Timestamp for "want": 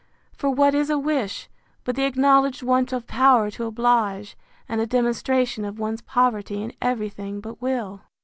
2.63-2.91